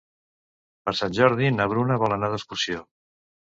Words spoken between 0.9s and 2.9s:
Sant Jordi na Bruna vol anar d'excursió.